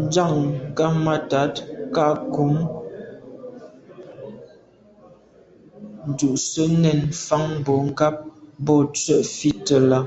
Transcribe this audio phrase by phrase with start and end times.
[0.00, 0.34] Njag
[0.76, 1.54] ghammatat
[1.94, 2.52] kà nkum
[6.10, 8.16] ndùs’a nèn mfan bon ngab
[8.64, 9.98] bo tswe fite là.